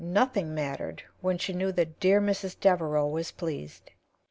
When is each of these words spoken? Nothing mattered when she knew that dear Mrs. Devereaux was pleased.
Nothing 0.03 0.55
mattered 0.55 1.03
when 1.19 1.37
she 1.37 1.53
knew 1.53 1.71
that 1.73 1.99
dear 1.99 2.19
Mrs. 2.19 2.59
Devereaux 2.59 3.05
was 3.05 3.29
pleased. 3.29 3.91